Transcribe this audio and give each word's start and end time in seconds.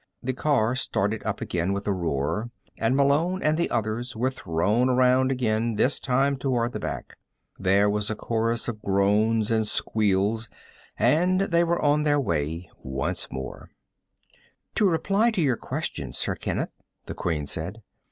The 0.23 0.33
car 0.33 0.75
started 0.75 1.21
up 1.27 1.41
again 1.41 1.73
with 1.73 1.85
a 1.85 1.93
roar 1.93 2.49
and 2.79 2.95
Malone 2.95 3.43
and 3.43 3.55
the 3.55 3.69
others 3.69 4.15
were 4.15 4.31
thrown 4.31 4.89
around 4.89 5.31
again, 5.31 5.75
this 5.75 5.99
time 5.99 6.37
toward 6.37 6.71
the 6.71 6.79
back. 6.79 7.17
There 7.59 7.87
was 7.87 8.09
a 8.09 8.15
chorus 8.15 8.67
of 8.67 8.81
groans 8.81 9.51
and 9.51 9.67
squeals, 9.67 10.49
and 10.97 11.41
they 11.41 11.63
were 11.63 11.79
on 11.79 12.01
their 12.01 12.19
way 12.19 12.67
once 12.81 13.27
more. 13.29 13.69
"To 14.73 14.89
reply 14.89 15.29
to 15.29 15.41
your 15.41 15.55
question, 15.55 16.13
Sir 16.13 16.33
Kenneth," 16.33 16.71
the 17.05 17.13
Queen 17.13 17.45
said. 17.45 17.83